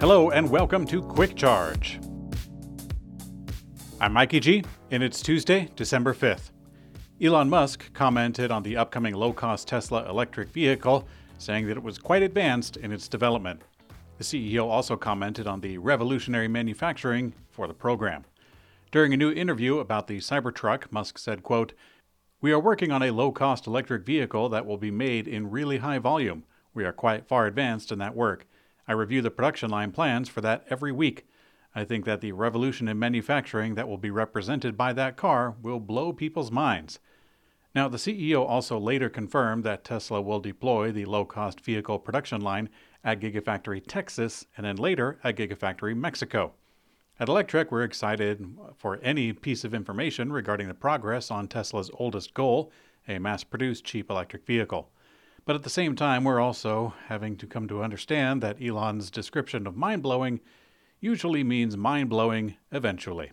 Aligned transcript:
Hello 0.00 0.30
and 0.30 0.48
welcome 0.48 0.86
to 0.86 1.02
Quick 1.02 1.36
Charge. 1.36 2.00
I'm 4.00 4.14
Mikey 4.14 4.40
G, 4.40 4.64
and 4.90 5.02
it's 5.02 5.20
Tuesday, 5.20 5.68
December 5.76 6.14
5th. 6.14 6.52
Elon 7.20 7.50
Musk 7.50 7.92
commented 7.92 8.50
on 8.50 8.62
the 8.62 8.78
upcoming 8.78 9.12
low 9.12 9.34
cost 9.34 9.68
Tesla 9.68 10.08
electric 10.08 10.48
vehicle, 10.48 11.06
saying 11.36 11.66
that 11.66 11.76
it 11.76 11.82
was 11.82 11.98
quite 11.98 12.22
advanced 12.22 12.78
in 12.78 12.92
its 12.92 13.08
development. 13.08 13.60
The 14.16 14.24
CEO 14.24 14.70
also 14.70 14.96
commented 14.96 15.46
on 15.46 15.60
the 15.60 15.76
revolutionary 15.76 16.48
manufacturing 16.48 17.34
for 17.50 17.66
the 17.66 17.74
program. 17.74 18.24
During 18.90 19.12
a 19.12 19.18
new 19.18 19.30
interview 19.30 19.80
about 19.80 20.06
the 20.06 20.16
Cybertruck, 20.16 20.90
Musk 20.90 21.18
said, 21.18 21.42
quote, 21.42 21.74
We 22.40 22.52
are 22.52 22.58
working 22.58 22.90
on 22.90 23.02
a 23.02 23.10
low 23.10 23.32
cost 23.32 23.66
electric 23.66 24.06
vehicle 24.06 24.48
that 24.48 24.64
will 24.64 24.78
be 24.78 24.90
made 24.90 25.28
in 25.28 25.50
really 25.50 25.76
high 25.76 25.98
volume. 25.98 26.44
We 26.72 26.86
are 26.86 26.92
quite 26.92 27.28
far 27.28 27.46
advanced 27.46 27.92
in 27.92 27.98
that 27.98 28.16
work. 28.16 28.46
I 28.90 28.94
review 28.94 29.22
the 29.22 29.30
production 29.30 29.70
line 29.70 29.92
plans 29.92 30.28
for 30.28 30.40
that 30.40 30.64
every 30.68 30.90
week. 30.90 31.24
I 31.76 31.84
think 31.84 32.04
that 32.06 32.20
the 32.20 32.32
revolution 32.32 32.88
in 32.88 32.98
manufacturing 32.98 33.76
that 33.76 33.86
will 33.86 33.98
be 33.98 34.10
represented 34.10 34.76
by 34.76 34.92
that 34.94 35.16
car 35.16 35.54
will 35.62 35.78
blow 35.78 36.12
people's 36.12 36.50
minds. 36.50 36.98
Now, 37.72 37.86
the 37.86 37.98
CEO 37.98 38.44
also 38.44 38.80
later 38.80 39.08
confirmed 39.08 39.62
that 39.62 39.84
Tesla 39.84 40.20
will 40.20 40.40
deploy 40.40 40.90
the 40.90 41.04
low 41.04 41.24
cost 41.24 41.60
vehicle 41.60 42.00
production 42.00 42.40
line 42.40 42.68
at 43.04 43.20
Gigafactory 43.20 43.80
Texas 43.86 44.44
and 44.56 44.66
then 44.66 44.74
later 44.74 45.20
at 45.22 45.36
Gigafactory 45.36 45.96
Mexico. 45.96 46.54
At 47.20 47.28
Electrek, 47.28 47.70
we're 47.70 47.84
excited 47.84 48.44
for 48.74 48.98
any 49.04 49.32
piece 49.32 49.62
of 49.62 49.72
information 49.72 50.32
regarding 50.32 50.66
the 50.66 50.74
progress 50.74 51.30
on 51.30 51.46
Tesla's 51.46 51.92
oldest 51.94 52.34
goal, 52.34 52.72
a 53.06 53.20
mass 53.20 53.44
produced 53.44 53.84
cheap 53.84 54.10
electric 54.10 54.44
vehicle. 54.44 54.90
But 55.50 55.56
at 55.56 55.64
the 55.64 55.68
same 55.68 55.96
time, 55.96 56.22
we're 56.22 56.38
also 56.38 56.94
having 57.08 57.36
to 57.38 57.44
come 57.44 57.66
to 57.66 57.82
understand 57.82 58.40
that 58.40 58.62
Elon's 58.62 59.10
description 59.10 59.66
of 59.66 59.76
mind 59.76 60.00
blowing 60.00 60.38
usually 61.00 61.42
means 61.42 61.76
mind 61.76 62.08
blowing 62.08 62.54
eventually. 62.70 63.32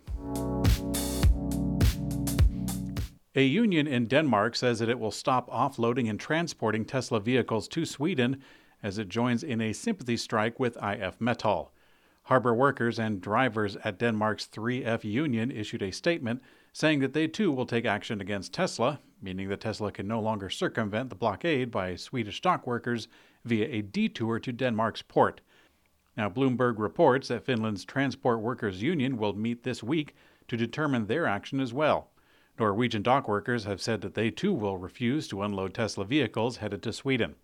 A 3.36 3.44
union 3.44 3.86
in 3.86 4.08
Denmark 4.08 4.56
says 4.56 4.80
that 4.80 4.90
it 4.90 4.98
will 4.98 5.12
stop 5.12 5.48
offloading 5.52 6.10
and 6.10 6.20
transporting 6.20 6.86
Tesla 6.86 7.20
vehicles 7.20 7.68
to 7.68 7.86
Sweden 7.86 8.42
as 8.82 8.98
it 8.98 9.10
joins 9.10 9.44
in 9.44 9.62
a 9.62 9.72
sympathy 9.72 10.18
strike 10.18 10.60
with 10.60 10.76
IF 10.78 11.20
Metall. 11.20 11.70
Harbor 12.24 12.56
workers 12.56 12.98
and 12.98 13.22
drivers 13.22 13.78
at 13.84 14.00
Denmark's 14.00 14.48
3F 14.48 15.04
union 15.04 15.52
issued 15.52 15.84
a 15.84 15.92
statement 15.92 16.42
saying 16.74 17.00
that 17.02 17.14
they 17.14 17.28
too 17.28 17.52
will 17.52 17.68
take 17.68 17.86
action 17.86 18.20
against 18.20 18.54
Tesla, 18.54 19.02
meaning 19.22 19.50
that 19.50 19.62
Tesla 19.62 19.92
can 19.92 20.08
no 20.08 20.20
longer 20.20 20.50
circumvent 20.50 21.10
the 21.10 21.16
blockade 21.16 21.72
by 21.72 21.96
Swedish 21.96 22.42
dock 22.42 22.68
workers 22.68 23.08
via 23.46 23.68
a 23.68 23.82
detour 23.82 24.40
to 24.40 24.52
Denmark's 24.52 25.02
port. 25.02 25.42
Now, 26.16 26.30
Bloomberg 26.30 26.80
reports 26.80 27.28
that 27.28 27.46
Finland's 27.46 27.86
Transport 27.86 28.40
Workers 28.40 28.82
Union 28.82 29.18
will 29.18 29.34
meet 29.34 29.64
this 29.64 29.84
week 29.84 30.16
to 30.48 30.58
determine 30.58 31.06
their 31.06 31.28
action 31.28 31.60
as 31.60 31.74
well. 31.74 32.10
Norwegian 32.60 33.04
dock 33.04 33.28
workers 33.28 33.66
have 33.66 33.82
said 33.82 34.02
that 34.02 34.16
they 34.16 34.32
too 34.32 34.54
will 34.54 34.78
refuse 34.78 35.28
to 35.28 35.44
unload 35.44 35.74
Tesla 35.74 36.06
vehicles 36.06 36.58
headed 36.58 36.82
to 36.84 36.92
Sweden. 36.92 37.36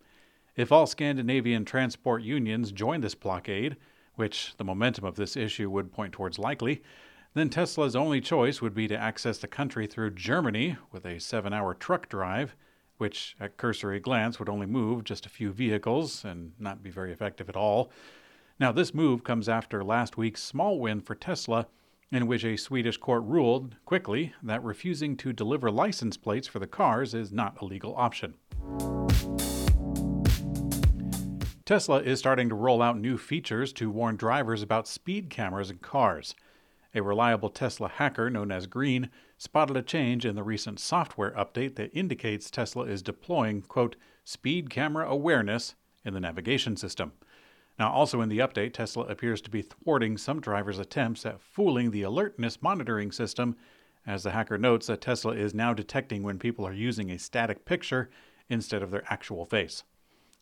If 0.56 0.72
all 0.72 0.86
Scandinavian 0.86 1.64
transport 1.64 2.22
unions 2.22 2.72
join 2.72 3.00
this 3.00 3.14
blockade, 3.14 3.76
which 4.16 4.54
the 4.56 4.64
momentum 4.64 5.04
of 5.04 5.16
this 5.16 5.36
issue 5.36 5.70
would 5.70 5.92
point 5.92 6.12
towards 6.12 6.38
likely, 6.38 6.82
then 7.34 7.50
Tesla's 7.50 7.96
only 7.96 8.20
choice 8.20 8.62
would 8.62 8.74
be 8.74 8.88
to 8.88 8.96
access 8.96 9.38
the 9.38 9.48
country 9.48 9.86
through 9.86 10.12
Germany 10.12 10.76
with 10.92 11.04
a 11.04 11.18
seven 11.18 11.52
hour 11.52 11.74
truck 11.74 12.08
drive, 12.08 12.54
which 12.98 13.36
at 13.40 13.56
cursory 13.56 13.98
glance 13.98 14.38
would 14.38 14.48
only 14.48 14.66
move 14.66 15.04
just 15.04 15.26
a 15.26 15.30
few 15.30 15.50
vehicles 15.52 16.24
and 16.24 16.52
not 16.58 16.82
be 16.82 16.90
very 16.90 17.12
effective 17.12 17.48
at 17.48 17.56
all. 17.56 17.90
Now, 18.60 18.70
this 18.70 18.94
move 18.94 19.24
comes 19.24 19.48
after 19.48 19.82
last 19.82 20.16
week's 20.16 20.42
small 20.42 20.78
win 20.78 21.00
for 21.00 21.16
Tesla, 21.16 21.66
in 22.12 22.28
which 22.28 22.44
a 22.44 22.56
Swedish 22.56 22.98
court 22.98 23.24
ruled 23.24 23.74
quickly 23.84 24.32
that 24.44 24.62
refusing 24.62 25.16
to 25.16 25.32
deliver 25.32 25.72
license 25.72 26.16
plates 26.16 26.46
for 26.46 26.60
the 26.60 26.66
cars 26.68 27.14
is 27.14 27.32
not 27.32 27.60
a 27.60 27.64
legal 27.64 27.96
option. 27.96 28.34
Tesla 31.64 32.00
is 32.02 32.20
starting 32.20 32.48
to 32.48 32.54
roll 32.54 32.80
out 32.80 32.98
new 32.98 33.18
features 33.18 33.72
to 33.72 33.90
warn 33.90 34.14
drivers 34.14 34.62
about 34.62 34.86
speed 34.86 35.30
cameras 35.30 35.70
in 35.70 35.78
cars. 35.78 36.36
A 36.94 37.02
reliable 37.02 37.50
Tesla 37.50 37.88
hacker 37.88 38.30
known 38.30 38.52
as 38.52 38.68
Green 38.68 39.10
spotted 39.36 39.76
a 39.76 39.82
change 39.82 40.24
in 40.24 40.36
the 40.36 40.44
recent 40.44 40.78
software 40.78 41.32
update 41.32 41.74
that 41.74 41.90
indicates 41.92 42.50
Tesla 42.50 42.84
is 42.84 43.02
deploying, 43.02 43.62
quote, 43.62 43.96
speed 44.22 44.70
camera 44.70 45.08
awareness 45.08 45.74
in 46.04 46.14
the 46.14 46.20
navigation 46.20 46.76
system. 46.76 47.12
Now, 47.78 47.90
also 47.90 48.20
in 48.20 48.28
the 48.28 48.38
update, 48.38 48.74
Tesla 48.74 49.04
appears 49.06 49.40
to 49.40 49.50
be 49.50 49.62
thwarting 49.62 50.16
some 50.16 50.40
drivers' 50.40 50.78
attempts 50.78 51.26
at 51.26 51.40
fooling 51.40 51.90
the 51.90 52.02
alertness 52.02 52.62
monitoring 52.62 53.10
system, 53.10 53.56
as 54.06 54.22
the 54.22 54.30
hacker 54.30 54.58
notes 54.58 54.86
that 54.86 55.00
Tesla 55.00 55.32
is 55.32 55.52
now 55.52 55.74
detecting 55.74 56.22
when 56.22 56.38
people 56.38 56.64
are 56.64 56.72
using 56.72 57.10
a 57.10 57.18
static 57.18 57.64
picture 57.64 58.08
instead 58.48 58.82
of 58.82 58.92
their 58.92 59.04
actual 59.08 59.44
face. 59.44 59.82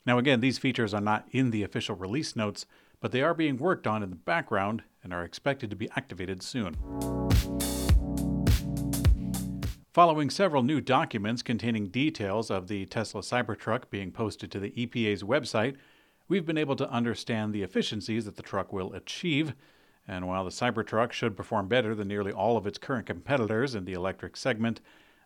Now, 0.05 0.19
again, 0.19 0.41
these 0.41 0.59
features 0.59 0.93
are 0.93 1.01
not 1.01 1.27
in 1.31 1.49
the 1.49 1.63
official 1.63 1.95
release 1.95 2.35
notes, 2.35 2.67
but 2.99 3.11
they 3.11 3.23
are 3.23 3.33
being 3.33 3.57
worked 3.57 3.87
on 3.87 4.03
in 4.03 4.11
the 4.11 4.15
background 4.15 4.83
and 5.03 5.13
are 5.13 5.23
expected 5.23 5.69
to 5.69 5.75
be 5.75 5.89
activated 5.95 6.41
soon. 6.41 6.75
Following 9.93 10.31
several 10.31 10.63
new 10.63 10.81
documents 10.81 11.43
containing 11.43 11.89
details 11.89 12.49
of 12.49 12.67
the 12.67 12.87
Tesla 12.87 13.21
Cybertruck 13.21 13.91
being 13.91 14.11
posted 14.11 14.51
to 14.51 14.59
the 14.59 14.71
EPA's 14.71 15.21
website, 15.21 15.75
we've 16.27 16.47
been 16.47 16.57
able 16.57 16.75
to 16.77 16.89
understand 16.89 17.53
the 17.53 17.61
efficiencies 17.61 18.25
that 18.25 18.35
the 18.35 18.41
truck 18.41 18.73
will 18.73 18.91
achieve. 18.93 19.53
And 20.07 20.27
while 20.27 20.43
the 20.43 20.49
Cybertruck 20.49 21.11
should 21.11 21.37
perform 21.37 21.67
better 21.67 21.93
than 21.93 22.07
nearly 22.07 22.31
all 22.31 22.57
of 22.57 22.65
its 22.65 22.79
current 22.79 23.05
competitors 23.05 23.75
in 23.75 23.85
the 23.85 23.93
electric 23.93 24.35
segment, 24.35 24.81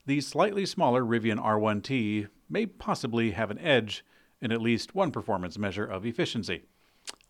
the 0.06 0.20
slightly 0.20 0.66
smaller 0.66 1.02
Rivian 1.02 1.42
R1T 1.42 2.28
may 2.50 2.66
possibly 2.66 3.32
have 3.32 3.52
an 3.52 3.60
edge 3.60 4.04
in 4.42 4.52
at 4.52 4.62
least 4.62 4.96
one 4.96 5.12
performance 5.12 5.58
measure 5.58 5.86
of 5.86 6.06
efficiency. 6.06 6.64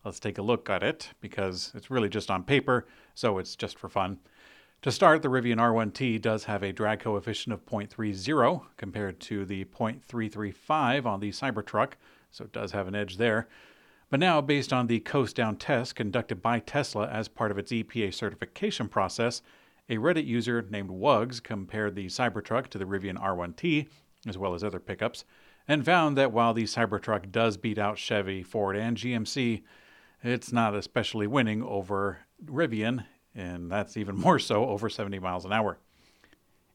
Let's 0.04 0.20
take 0.20 0.38
a 0.38 0.42
look 0.42 0.70
at 0.70 0.82
it 0.82 1.10
because 1.20 1.72
it's 1.74 1.90
really 1.90 2.08
just 2.08 2.30
on 2.30 2.44
paper, 2.44 2.86
so 3.14 3.38
it's 3.38 3.56
just 3.56 3.78
for 3.78 3.88
fun. 3.88 4.18
To 4.82 4.92
start, 4.92 5.22
the 5.22 5.28
Rivian 5.28 5.56
R1T 5.56 6.22
does 6.22 6.44
have 6.44 6.62
a 6.62 6.72
drag 6.72 7.00
coefficient 7.00 7.52
of 7.52 7.66
0.30 7.66 8.62
compared 8.76 9.18
to 9.20 9.44
the 9.44 9.64
0.335 9.64 11.04
on 11.04 11.18
the 11.18 11.30
Cybertruck, 11.30 11.94
so 12.30 12.44
it 12.44 12.52
does 12.52 12.70
have 12.70 12.86
an 12.86 12.94
edge 12.94 13.16
there. 13.16 13.48
But 14.08 14.20
now, 14.20 14.40
based 14.40 14.72
on 14.72 14.86
the 14.86 15.00
coast 15.00 15.34
down 15.34 15.56
test 15.56 15.96
conducted 15.96 16.40
by 16.40 16.60
Tesla 16.60 17.08
as 17.08 17.26
part 17.26 17.50
of 17.50 17.58
its 17.58 17.72
EPA 17.72 18.14
certification 18.14 18.88
process, 18.88 19.42
a 19.90 19.96
Reddit 19.96 20.26
user 20.26 20.64
named 20.70 20.90
Wugs 20.90 21.40
compared 21.40 21.94
the 21.94 22.06
Cybertruck 22.06 22.68
to 22.68 22.78
the 22.78 22.84
Rivian 22.84 23.20
R1T, 23.20 23.88
as 24.28 24.38
well 24.38 24.54
as 24.54 24.62
other 24.62 24.78
pickups, 24.78 25.24
and 25.66 25.84
found 25.84 26.16
that 26.16 26.32
while 26.32 26.54
the 26.54 26.64
Cybertruck 26.64 27.32
does 27.32 27.56
beat 27.56 27.78
out 27.78 27.98
Chevy, 27.98 28.42
Ford, 28.42 28.76
and 28.76 28.96
GMC, 28.96 29.62
it's 30.22 30.52
not 30.52 30.74
especially 30.74 31.26
winning 31.26 31.62
over 31.62 32.18
Rivian, 32.44 33.04
and 33.34 33.70
that's 33.70 33.96
even 33.96 34.16
more 34.20 34.38
so 34.38 34.66
over 34.66 34.88
70 34.88 35.18
miles 35.18 35.44
an 35.44 35.52
hour. 35.52 35.78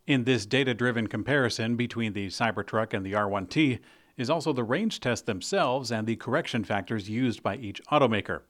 In 0.05 0.25
this 0.25 0.45
data 0.45 0.73
driven 0.73 1.07
comparison 1.07 1.75
between 1.75 2.13
the 2.13 2.27
Cybertruck 2.27 2.93
and 2.93 3.05
the 3.05 3.13
R1T 3.13 3.79
is 4.17 4.29
also 4.29 4.53
the 4.53 4.63
range 4.63 4.99
tests 4.99 5.25
themselves 5.25 5.91
and 5.91 6.05
the 6.05 6.15
correction 6.17 6.63
factors 6.63 7.09
used 7.09 7.41
by 7.41 7.55
each 7.55 7.81
automaker. 7.85 8.41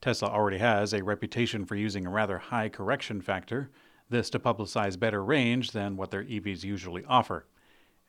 Tesla 0.00 0.28
already 0.28 0.58
has 0.58 0.92
a 0.92 1.04
reputation 1.04 1.64
for 1.64 1.76
using 1.76 2.06
a 2.06 2.10
rather 2.10 2.38
high 2.38 2.68
correction 2.68 3.20
factor, 3.20 3.70
this 4.10 4.28
to 4.30 4.38
publicize 4.38 4.98
better 4.98 5.22
range 5.24 5.70
than 5.70 5.96
what 5.96 6.10
their 6.10 6.24
EVs 6.24 6.64
usually 6.64 7.04
offer. 7.06 7.46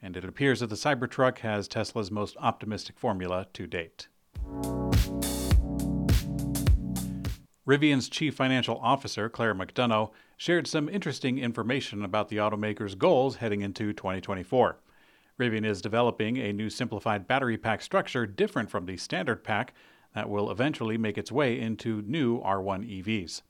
And 0.01 0.17
it 0.17 0.25
appears 0.25 0.59
that 0.59 0.67
the 0.67 0.75
Cybertruck 0.75 1.39
has 1.39 1.67
Tesla's 1.67 2.11
most 2.11 2.35
optimistic 2.39 2.97
formula 2.97 3.47
to 3.53 3.67
date. 3.67 4.07
Rivian's 7.67 8.09
chief 8.09 8.35
financial 8.35 8.77
officer, 8.77 9.27
Claire 9.27 9.55
McDonough, 9.55 10.11
shared 10.37 10.67
some 10.67 10.87
interesting 10.87 11.39
information 11.39 12.05
about 12.05 12.29
the 12.29 12.37
automaker's 12.37 12.93
goals 12.93 13.37
heading 13.37 13.61
into 13.61 13.91
2024. 13.91 14.77
Rivian 15.39 15.65
is 15.65 15.81
developing 15.81 16.37
a 16.37 16.53
new 16.53 16.69
simplified 16.69 17.27
battery 17.27 17.57
pack 17.57 17.81
structure 17.81 18.27
different 18.27 18.69
from 18.69 18.85
the 18.85 18.97
standard 18.97 19.43
pack 19.43 19.73
that 20.13 20.29
will 20.29 20.51
eventually 20.51 20.97
make 20.97 21.17
its 21.17 21.31
way 21.31 21.59
into 21.59 22.03
new 22.03 22.39
R1 22.41 23.03
EVs. 23.03 23.41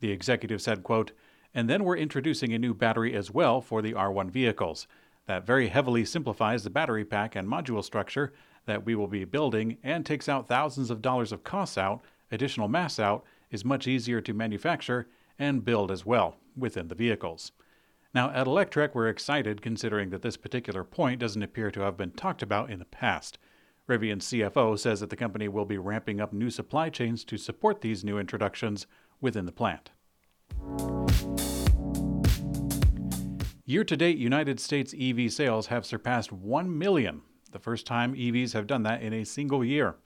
The 0.00 0.12
executive 0.12 0.62
said, 0.62 0.82
quote, 0.82 1.12
and 1.54 1.68
then 1.68 1.84
we're 1.84 1.96
introducing 1.96 2.54
a 2.54 2.58
new 2.58 2.72
battery 2.72 3.14
as 3.14 3.30
well 3.30 3.60
for 3.60 3.82
the 3.82 3.92
R1 3.92 4.30
vehicles 4.30 4.86
that 5.26 5.46
very 5.46 5.68
heavily 5.68 6.06
simplifies 6.06 6.64
the 6.64 6.70
battery 6.70 7.04
pack 7.04 7.36
and 7.36 7.46
module 7.46 7.84
structure 7.84 8.32
that 8.64 8.86
we 8.86 8.94
will 8.94 9.06
be 9.08 9.24
building 9.24 9.76
and 9.82 10.06
takes 10.06 10.28
out 10.28 10.48
thousands 10.48 10.90
of 10.90 11.02
dollars 11.02 11.32
of 11.32 11.44
costs 11.44 11.76
out, 11.76 12.02
additional 12.30 12.68
mass 12.68 12.98
out, 12.98 13.24
is 13.50 13.64
much 13.64 13.86
easier 13.86 14.20
to 14.20 14.34
manufacture 14.34 15.08
and 15.38 15.64
build 15.64 15.90
as 15.90 16.04
well 16.04 16.36
within 16.56 16.88
the 16.88 16.94
vehicles. 16.94 17.52
Now, 18.14 18.30
at 18.30 18.46
Electrek, 18.46 18.94
we're 18.94 19.08
excited 19.08 19.62
considering 19.62 20.10
that 20.10 20.22
this 20.22 20.36
particular 20.36 20.82
point 20.82 21.20
doesn't 21.20 21.42
appear 21.42 21.70
to 21.70 21.80
have 21.80 21.96
been 21.96 22.10
talked 22.10 22.42
about 22.42 22.70
in 22.70 22.78
the 22.78 22.84
past. 22.84 23.38
Rivian 23.88 24.18
CFO 24.18 24.78
says 24.78 25.00
that 25.00 25.10
the 25.10 25.16
company 25.16 25.48
will 25.48 25.64
be 25.64 25.78
ramping 25.78 26.20
up 26.20 26.32
new 26.32 26.50
supply 26.50 26.90
chains 26.90 27.24
to 27.24 27.36
support 27.36 27.80
these 27.80 28.04
new 28.04 28.18
introductions 28.18 28.86
within 29.20 29.46
the 29.46 29.52
plant. 29.52 29.90
Year 33.64 33.84
to 33.84 33.96
date, 33.96 34.16
United 34.16 34.60
States 34.60 34.94
EV 34.98 35.30
sales 35.30 35.66
have 35.66 35.84
surpassed 35.84 36.32
1 36.32 36.78
million, 36.78 37.20
the 37.52 37.58
first 37.58 37.86
time 37.86 38.14
EVs 38.14 38.52
have 38.54 38.66
done 38.66 38.82
that 38.84 39.02
in 39.02 39.12
a 39.12 39.24
single 39.24 39.62
year. 39.64 39.96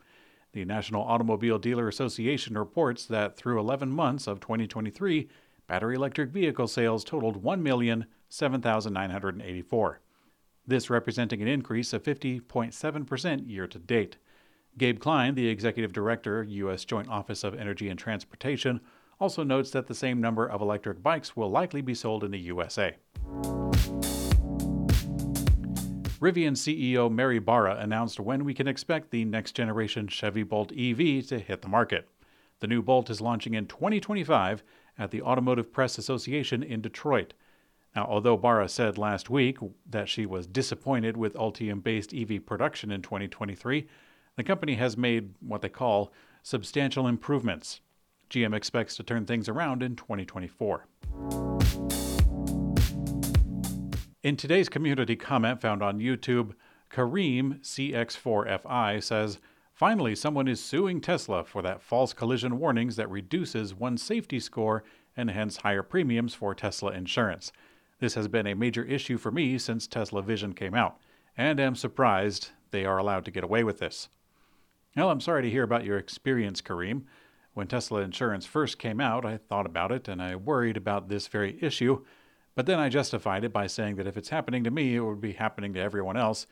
The 0.52 0.64
National 0.66 1.04
Automobile 1.04 1.58
Dealer 1.58 1.88
Association 1.88 2.58
reports 2.58 3.06
that 3.06 3.36
through 3.36 3.58
11 3.58 3.90
months 3.90 4.26
of 4.26 4.40
2023, 4.40 5.30
battery 5.66 5.94
electric 5.94 6.28
vehicle 6.30 6.68
sales 6.68 7.04
totaled 7.04 7.42
1,007,984. 7.42 9.96
This 10.66 10.90
representing 10.90 11.40
an 11.40 11.48
increase 11.48 11.94
of 11.94 12.02
50.7% 12.02 13.48
year 13.48 13.66
to 13.66 13.78
date. 13.78 14.18
Gabe 14.76 15.00
Klein, 15.00 15.34
the 15.34 15.48
executive 15.48 15.92
director, 15.92 16.42
U.S. 16.42 16.84
Joint 16.84 17.08
Office 17.08 17.44
of 17.44 17.54
Energy 17.54 17.88
and 17.88 17.98
Transportation, 17.98 18.82
also 19.18 19.42
notes 19.42 19.70
that 19.70 19.86
the 19.86 19.94
same 19.94 20.20
number 20.20 20.46
of 20.46 20.60
electric 20.60 21.02
bikes 21.02 21.34
will 21.34 21.50
likely 21.50 21.80
be 21.80 21.94
sold 21.94 22.24
in 22.24 22.30
the 22.30 22.38
USA. 22.38 22.96
Rivian 26.22 26.52
CEO 26.52 27.10
Mary 27.10 27.40
Barra 27.40 27.78
announced 27.80 28.20
when 28.20 28.44
we 28.44 28.54
can 28.54 28.68
expect 28.68 29.10
the 29.10 29.24
next 29.24 29.56
generation 29.56 30.06
Chevy 30.06 30.44
Bolt 30.44 30.70
EV 30.70 31.26
to 31.26 31.40
hit 31.40 31.62
the 31.62 31.68
market. 31.68 32.08
The 32.60 32.68
new 32.68 32.80
Bolt 32.80 33.10
is 33.10 33.20
launching 33.20 33.54
in 33.54 33.66
2025 33.66 34.62
at 34.96 35.10
the 35.10 35.20
Automotive 35.20 35.72
Press 35.72 35.98
Association 35.98 36.62
in 36.62 36.80
Detroit. 36.80 37.34
Now, 37.96 38.06
although 38.08 38.36
Barra 38.36 38.68
said 38.68 38.98
last 38.98 39.30
week 39.30 39.58
that 39.90 40.08
she 40.08 40.24
was 40.24 40.46
disappointed 40.46 41.16
with 41.16 41.34
Ultium 41.34 41.82
based 41.82 42.14
EV 42.14 42.46
production 42.46 42.92
in 42.92 43.02
2023, 43.02 43.88
the 44.36 44.44
company 44.44 44.76
has 44.76 44.96
made 44.96 45.34
what 45.40 45.60
they 45.60 45.68
call 45.68 46.12
substantial 46.44 47.08
improvements. 47.08 47.80
GM 48.30 48.54
expects 48.54 48.94
to 48.94 49.02
turn 49.02 49.26
things 49.26 49.48
around 49.48 49.82
in 49.82 49.96
2024. 49.96 50.86
In 54.22 54.36
today's 54.36 54.68
community 54.68 55.16
comment 55.16 55.60
found 55.60 55.82
on 55.82 55.98
YouTube, 55.98 56.52
Kareem 56.92 57.60
CX4FI 57.60 59.02
says, 59.02 59.40
Finally, 59.74 60.14
someone 60.14 60.46
is 60.46 60.62
suing 60.62 61.00
Tesla 61.00 61.42
for 61.42 61.60
that 61.62 61.82
false 61.82 62.12
collision 62.12 62.60
warnings 62.60 62.94
that 62.94 63.10
reduces 63.10 63.74
one's 63.74 64.00
safety 64.00 64.38
score 64.38 64.84
and 65.16 65.28
hence 65.28 65.56
higher 65.56 65.82
premiums 65.82 66.34
for 66.34 66.54
Tesla 66.54 66.92
insurance. 66.92 67.50
This 67.98 68.14
has 68.14 68.28
been 68.28 68.46
a 68.46 68.54
major 68.54 68.84
issue 68.84 69.18
for 69.18 69.32
me 69.32 69.58
since 69.58 69.88
Tesla 69.88 70.22
Vision 70.22 70.52
came 70.52 70.74
out, 70.74 70.98
and 71.36 71.58
am 71.58 71.74
surprised 71.74 72.50
they 72.70 72.84
are 72.84 72.98
allowed 72.98 73.24
to 73.24 73.32
get 73.32 73.42
away 73.42 73.64
with 73.64 73.80
this. 73.80 74.08
Well, 74.94 75.10
I'm 75.10 75.20
sorry 75.20 75.42
to 75.42 75.50
hear 75.50 75.64
about 75.64 75.84
your 75.84 75.98
experience, 75.98 76.62
Kareem. 76.62 77.06
When 77.54 77.66
Tesla 77.66 78.02
insurance 78.02 78.46
first 78.46 78.78
came 78.78 79.00
out, 79.00 79.24
I 79.24 79.36
thought 79.36 79.66
about 79.66 79.90
it 79.90 80.06
and 80.06 80.22
I 80.22 80.36
worried 80.36 80.76
about 80.76 81.08
this 81.08 81.26
very 81.26 81.58
issue, 81.60 82.04
but 82.54 82.66
then 82.66 82.78
I 82.78 82.88
justified 82.88 83.44
it 83.44 83.52
by 83.52 83.66
saying 83.66 83.96
that 83.96 84.06
if 84.06 84.16
it's 84.16 84.28
happening 84.28 84.64
to 84.64 84.70
me, 84.70 84.94
it 84.94 85.00
would 85.00 85.20
be 85.20 85.32
happening 85.32 85.72
to 85.74 85.80
everyone 85.80 86.16
else, 86.16 86.46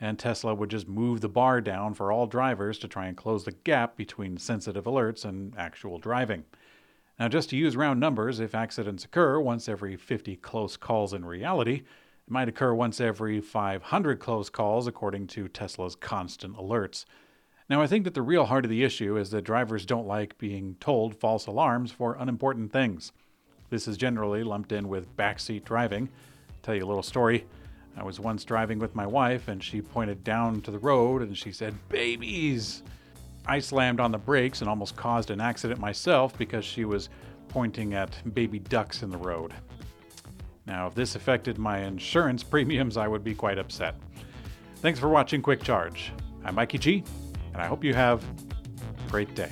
and 0.00 0.18
Tesla 0.18 0.54
would 0.54 0.70
just 0.70 0.88
move 0.88 1.20
the 1.20 1.28
bar 1.28 1.60
down 1.60 1.94
for 1.94 2.12
all 2.12 2.26
drivers 2.26 2.78
to 2.78 2.88
try 2.88 3.06
and 3.06 3.16
close 3.16 3.44
the 3.44 3.52
gap 3.52 3.96
between 3.96 4.36
sensitive 4.36 4.84
alerts 4.84 5.24
and 5.24 5.56
actual 5.56 5.98
driving. 5.98 6.44
Now, 7.18 7.28
just 7.28 7.48
to 7.50 7.56
use 7.56 7.76
round 7.76 7.98
numbers, 7.98 8.40
if 8.40 8.54
accidents 8.54 9.04
occur 9.04 9.40
once 9.40 9.68
every 9.68 9.96
50 9.96 10.36
close 10.36 10.76
calls 10.76 11.14
in 11.14 11.24
reality, 11.24 11.76
it 11.76 12.30
might 12.30 12.48
occur 12.48 12.74
once 12.74 13.00
every 13.00 13.40
500 13.40 14.20
close 14.20 14.50
calls 14.50 14.86
according 14.86 15.28
to 15.28 15.48
Tesla's 15.48 15.96
constant 15.96 16.56
alerts. 16.56 17.06
Now, 17.70 17.80
I 17.80 17.86
think 17.86 18.04
that 18.04 18.14
the 18.14 18.22
real 18.22 18.44
heart 18.44 18.66
of 18.66 18.70
the 18.70 18.84
issue 18.84 19.16
is 19.16 19.30
that 19.30 19.42
drivers 19.42 19.86
don't 19.86 20.06
like 20.06 20.36
being 20.36 20.76
told 20.78 21.16
false 21.16 21.46
alarms 21.46 21.90
for 21.90 22.16
unimportant 22.18 22.70
things. 22.70 23.12
This 23.70 23.88
is 23.88 23.96
generally 23.96 24.42
lumped 24.42 24.72
in 24.72 24.88
with 24.88 25.16
backseat 25.16 25.64
driving. 25.64 26.08
I'll 26.48 26.56
tell 26.62 26.74
you 26.74 26.84
a 26.84 26.86
little 26.86 27.02
story. 27.02 27.46
I 27.96 28.02
was 28.02 28.20
once 28.20 28.44
driving 28.44 28.78
with 28.78 28.94
my 28.94 29.06
wife, 29.06 29.48
and 29.48 29.62
she 29.62 29.80
pointed 29.80 30.22
down 30.22 30.60
to 30.62 30.70
the 30.70 30.78
road 30.78 31.22
and 31.22 31.36
she 31.36 31.50
said, 31.52 31.74
Babies! 31.88 32.82
I 33.46 33.60
slammed 33.60 34.00
on 34.00 34.10
the 34.10 34.18
brakes 34.18 34.60
and 34.60 34.68
almost 34.68 34.96
caused 34.96 35.30
an 35.30 35.40
accident 35.40 35.80
myself 35.80 36.36
because 36.36 36.64
she 36.64 36.84
was 36.84 37.08
pointing 37.48 37.94
at 37.94 38.10
baby 38.34 38.58
ducks 38.58 39.02
in 39.02 39.10
the 39.10 39.16
road. 39.16 39.54
Now, 40.66 40.88
if 40.88 40.94
this 40.94 41.14
affected 41.14 41.58
my 41.58 41.78
insurance 41.78 42.42
premiums, 42.44 42.96
I 42.96 43.08
would 43.08 43.22
be 43.22 43.34
quite 43.34 43.58
upset. 43.58 43.94
Thanks 44.76 44.98
for 44.98 45.08
watching 45.08 45.42
Quick 45.42 45.62
Charge. 45.62 46.12
I'm 46.44 46.56
Mikey 46.56 46.78
G 46.78 47.04
and 47.56 47.64
I 47.64 47.68
hope 47.68 47.82
you 47.82 47.94
have 47.94 48.22
a 48.22 49.10
great 49.10 49.34
day. 49.34 49.50